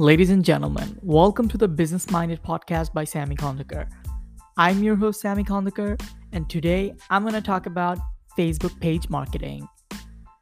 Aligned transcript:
Ladies 0.00 0.30
and 0.30 0.42
gentlemen, 0.42 0.98
welcome 1.02 1.46
to 1.46 1.58
the 1.58 1.68
Business 1.68 2.10
Minded 2.10 2.42
podcast 2.42 2.94
by 2.94 3.04
Sammy 3.04 3.36
Kondakar. 3.36 3.86
I'm 4.56 4.82
your 4.82 4.96
host, 4.96 5.20
Sammy 5.20 5.44
Kondakar, 5.44 6.00
and 6.32 6.48
today 6.48 6.94
I'm 7.10 7.20
going 7.20 7.34
to 7.34 7.42
talk 7.42 7.66
about 7.66 7.98
Facebook 8.34 8.80
page 8.80 9.10
marketing. 9.10 9.68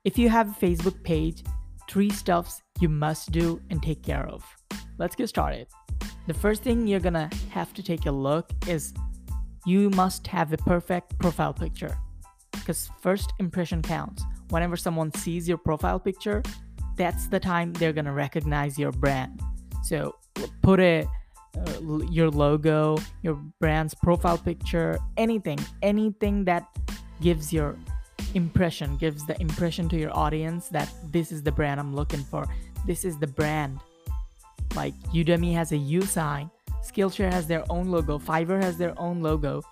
If 0.05 0.17
you 0.17 0.29
have 0.29 0.51
a 0.51 0.65
Facebook 0.65 1.03
page, 1.03 1.43
three 1.91 2.09
stuffs 2.09 2.63
you 2.79 2.89
must 2.89 3.33
do 3.33 3.61
and 3.69 3.83
take 3.83 4.05
care 4.05 4.29
of. 4.29 4.45
Let's 4.97 5.17
get 5.17 5.29
started. 5.29 5.67
The 6.29 6.35
first 6.35 6.63
thing 6.63 6.87
you're 6.87 7.01
going 7.01 7.15
to 7.15 7.29
have 7.51 7.75
to 7.75 7.83
take 7.83 8.07
a 8.07 8.13
look 8.13 8.53
is 8.69 8.95
you 9.67 9.91
must 9.91 10.25
have 10.29 10.53
a 10.53 10.57
perfect 10.59 11.19
profile 11.19 11.53
picture 11.53 11.99
because 12.53 12.91
first 13.03 13.33
impression 13.41 13.83
counts. 13.83 14.23
Whenever 14.51 14.77
someone 14.77 15.13
sees 15.15 15.49
your 15.49 15.59
profile 15.59 15.99
picture, 15.99 16.45
that's 16.99 17.29
the 17.29 17.39
time 17.39 17.73
they're 17.75 17.93
gonna 17.93 18.13
recognize 18.13 18.77
your 18.77 18.91
brand. 18.91 19.41
So 19.89 20.17
put 20.61 20.81
it, 20.81 21.09
uh, 21.57 22.05
your 22.11 22.31
logo, 22.31 22.99
your 23.23 23.37
brand's 23.59 23.95
profile 23.95 24.37
picture, 24.37 24.99
anything, 25.17 25.59
anything 25.81 26.45
that 26.45 26.69
gives 27.23 27.55
your 27.55 27.75
impression, 28.35 28.99
gives 28.99 29.25
the 29.25 29.41
impression 29.41 29.89
to 29.89 29.97
your 29.97 30.15
audience 30.15 30.69
that 30.69 30.93
this 31.11 31.33
is 31.33 31.43
the 31.43 31.51
brand 31.51 31.81
I'm 31.81 31.95
looking 31.95 32.23
for. 32.23 32.47
This 32.87 33.03
is 33.03 33.19
the 33.19 33.27
brand. 33.27 33.81
Like 34.77 34.93
Udemy 35.15 35.55
has 35.55 35.73
a 35.73 35.79
U 35.79 36.03
sign, 36.03 36.51
Skillshare 36.85 37.33
has 37.33 37.47
their 37.47 37.65
own 37.71 37.91
logo, 37.91 38.19
Fiverr 38.19 38.63
has 38.63 38.77
their 38.77 38.93
own 39.01 39.23
logo. 39.23 39.63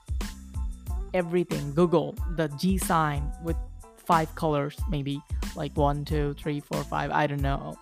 Everything, 1.13 1.75
Google, 1.75 2.15
the 2.37 2.49
G 2.59 2.79
sign 2.79 3.31
with 3.45 3.57
five 3.97 4.35
colors, 4.35 4.77
maybe 4.89 5.21
like 5.55 5.77
one, 5.77 6.07
two, 6.07 6.35
three, 6.39 6.61
four, 6.61 6.83
five, 6.85 7.11
I 7.11 7.27
don't 7.27 7.43
know. 7.43 7.77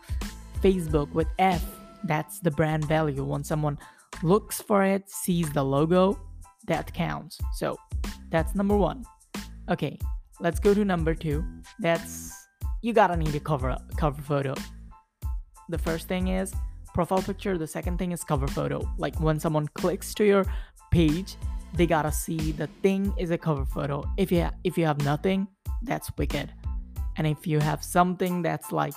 Facebook 0.61 1.13
with 1.13 1.29
F, 1.39 1.63
that's 2.05 2.41
the 2.41 2.51
brand 2.51 2.85
value. 2.87 3.25
When 3.25 3.45
someone 3.45 3.79
looks 4.23 4.61
for 4.61 4.85
it, 4.85 5.09
sees 5.11 5.51
the 5.53 5.65
logo, 5.65 6.19
that 6.67 6.93
counts. 6.95 7.39
So 7.55 7.77
that's 8.31 8.55
number 8.55 8.77
one. 8.77 9.05
Okay, 9.71 9.99
let's 10.41 10.61
go 10.61 10.75
to 10.75 10.85
number 10.85 11.15
two. 11.15 11.45
That's 11.79 12.33
you 12.83 12.93
gotta 12.93 13.17
need 13.17 13.35
a 13.35 13.41
cover 13.41 13.77
cover 13.97 14.21
photo. 14.23 14.55
The 15.69 15.79
first 15.79 16.09
thing 16.09 16.29
is 16.29 16.53
profile 16.93 17.23
picture. 17.23 17.57
The 17.59 17.67
second 17.67 17.99
thing 17.99 18.13
is 18.13 18.23
cover 18.23 18.47
photo. 18.47 18.89
Like 18.99 19.19
when 19.21 19.41
someone 19.41 19.69
clicks 19.75 20.15
to 20.15 20.25
your 20.25 20.45
page, 20.91 21.37
they 21.75 21.87
gotta 21.87 22.13
see 22.13 22.53
the 22.53 22.69
thing 22.83 23.13
is 23.19 23.31
a 23.31 23.39
cover 23.39 23.65
photo. 23.65 24.05
If 24.17 24.31
you 24.31 24.43
ha- 24.43 24.55
if 24.65 24.77
you 24.79 24.85
have 24.87 25.03
nothing, 25.05 25.49
that's 25.83 26.11
wicked. 26.19 26.53
And 27.17 27.27
if 27.27 27.47
you 27.47 27.61
have 27.61 27.83
something 27.83 28.43
that's 28.43 28.73
like 28.73 28.95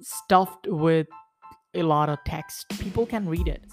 stuffed 0.00 0.66
with 0.68 1.06
a 1.74 1.82
lot 1.82 2.08
of 2.08 2.18
text, 2.24 2.68
people 2.80 3.06
can 3.06 3.28
read 3.28 3.48
it. 3.48 3.64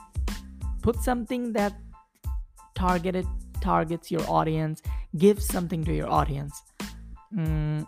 Put 0.82 0.98
something 0.98 1.54
that 1.54 1.74
targeted 2.76 3.26
targets 3.62 4.10
your 4.10 4.26
audience, 4.30 4.82
give 5.18 5.42
something 5.42 5.84
to 5.84 5.94
your 5.94 6.10
audience. 6.10 6.62
Mm, 7.36 7.86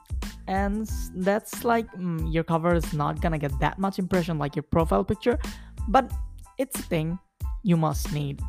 and 0.48 0.90
that's 1.16 1.64
like 1.64 1.90
mm, 1.94 2.32
your 2.32 2.44
cover 2.44 2.76
is 2.76 2.94
not 2.94 3.22
gonna 3.22 3.40
get 3.40 3.58
that 3.60 3.80
much 3.80 4.00
impression 4.00 4.38
like 4.38 4.56
your 4.56 4.64
profile 4.64 5.04
picture, 5.04 5.40
but 5.88 6.12
it's 6.58 6.78
a 6.80 6.84
thing 6.84 7.18
you 7.64 7.78
must 7.78 8.12
need. 8.12 8.42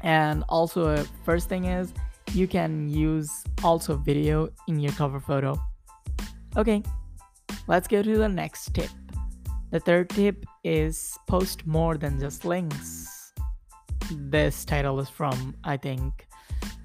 And 0.00 0.42
also, 0.48 0.88
uh, 0.88 1.04
first 1.24 1.48
thing 1.48 1.66
is 1.66 1.94
you 2.32 2.48
can 2.48 2.88
use 2.88 3.30
also 3.62 3.96
video 3.96 4.48
in 4.66 4.80
your 4.80 4.92
cover 4.92 5.20
photo. 5.20 5.56
Okay, 6.56 6.82
let's 7.68 7.86
go 7.86 8.02
to 8.02 8.18
the 8.18 8.28
next 8.28 8.74
tip. 8.74 8.90
The 9.72 9.80
third 9.80 10.10
tip 10.10 10.44
is 10.64 11.18
post 11.26 11.66
more 11.66 11.96
than 11.96 12.20
just 12.20 12.44
links. 12.44 13.32
This 14.12 14.66
title 14.66 15.00
is 15.00 15.08
from, 15.08 15.56
I 15.64 15.78
think, 15.78 16.28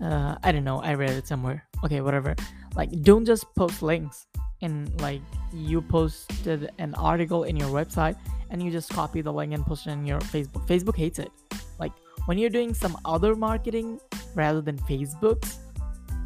uh, 0.02 0.36
I 0.42 0.54
don't 0.54 0.64
know, 0.64 0.82
I 0.82 0.94
read 0.94 1.10
it 1.10 1.28
somewhere. 1.28 1.68
Okay, 1.84 2.00
whatever. 2.00 2.34
Like, 2.76 2.90
don't 3.02 3.26
just 3.26 3.44
post 3.56 3.82
links 3.82 4.26
and 4.62 4.90
like 5.02 5.22
you 5.54 5.82
posted 5.82 6.72
an 6.78 6.96
article 6.96 7.44
in 7.44 7.58
your 7.58 7.68
website 7.68 8.16
and 8.52 8.64
you 8.64 8.72
just 8.72 8.90
copy 8.90 9.20
the 9.20 9.34
link 9.34 9.54
and 9.54 9.66
post 9.66 9.86
it 9.86 9.92
in 9.92 10.06
your 10.06 10.22
Facebook. 10.22 10.66
Facebook 10.66 10.96
hates 10.96 11.20
it. 11.20 11.32
Like, 11.80 11.92
when 12.26 12.38
you're 12.38 12.50
doing 12.50 12.74
some 12.74 12.98
other 13.04 13.36
marketing 13.36 14.00
rather 14.34 14.62
than 14.62 14.78
Facebook's, 14.80 15.60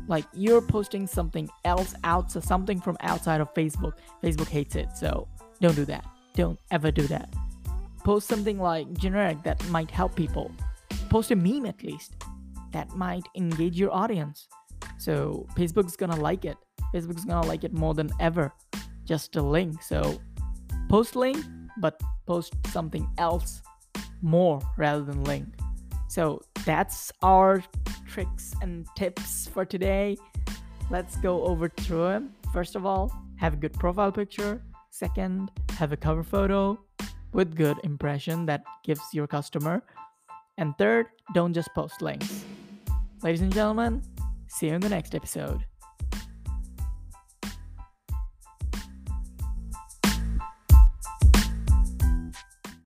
like 0.08 0.26
you're 0.34 0.62
posting 0.62 1.08
something 1.08 1.50
else 1.66 1.96
out, 2.04 2.32
so 2.32 2.40
something 2.40 2.80
from 2.80 2.98
outside 3.02 3.42
of 3.42 3.52
Facebook. 3.56 3.94
Facebook 4.22 4.48
hates 4.48 4.76
it, 4.76 4.90
so 4.96 5.28
don't 5.60 5.76
do 5.76 5.86
that. 5.86 6.06
Don't 6.36 6.60
ever 6.72 6.92
do 6.92 7.08
that. 7.08 7.34
Post 8.04 8.28
something 8.28 8.60
like 8.60 8.92
generic 8.94 9.44
that 9.44 9.64
might 9.70 9.92
help 9.92 10.16
people. 10.16 10.52
Post 11.10 11.32
a 11.32 11.36
meme 11.36 11.66
at 11.66 11.84
least 11.84 12.16
that 12.72 12.96
might 12.96 13.24
engage 13.36 13.78
your 13.78 13.94
audience. 13.94 14.48
So 14.98 15.46
Facebook's 15.56 15.96
gonna 15.96 16.16
like 16.16 16.46
it. 16.46 16.58
Facebook's 16.94 17.26
gonna 17.26 17.48
like 17.48 17.64
it 17.64 17.74
more 17.74 17.94
than 17.94 18.10
ever. 18.20 18.54
Just 19.06 19.36
a 19.36 19.42
link. 19.42 19.82
So 19.84 20.20
post 20.90 21.16
link, 21.16 21.44
but 21.78 22.00
post 22.26 22.54
something 22.68 23.08
else 23.18 23.62
more 24.22 24.62
rather 24.78 25.04
than 25.04 25.24
link. 25.24 25.48
So 26.08 26.42
that's 26.66 27.12
our 27.22 27.64
tricks 28.08 28.54
and 28.62 28.86
tips 28.96 29.48
for 29.48 29.66
today. 29.66 30.18
Let's 30.90 31.16
go 31.18 31.44
over 31.44 31.70
through 31.70 32.04
them. 32.04 32.34
First 32.54 32.76
of 32.76 32.86
all, 32.86 33.12
have 33.38 33.54
a 33.54 33.58
good 33.58 33.74
profile 33.74 34.12
picture. 34.12 34.62
Second, 34.92 35.52
have 35.72 35.94
a 35.94 35.98
cover 35.98 36.22
photo 36.22 36.78
with 37.32 37.56
good 37.56 37.78
impression 37.86 38.46
that 38.46 38.62
gives 38.84 39.02
your 39.14 39.26
customer. 39.26 39.82
And 40.58 40.78
third, 40.78 41.08
don't 41.34 41.54
just 41.54 41.70
post 41.74 42.02
links. 42.02 42.44
Ladies 43.24 43.42
and 43.42 43.54
gentlemen, 43.54 44.04
see 44.48 44.68
you 44.68 44.74
in 44.74 44.82
the 44.82 44.90
next 44.90 45.16
episode. 45.16 45.66